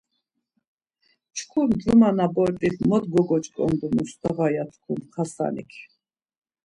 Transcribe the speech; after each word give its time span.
Çku 1.35 1.61
cuma 1.81 2.09
na 2.17 2.25
bort̆it 2.33 2.77
mot 2.89 3.03
gogoç̌ǩondu 3.13 3.87
Mustava? 3.95 4.47
ya 4.55 4.63
tku 4.71 4.93
Xasanik. 5.13 5.71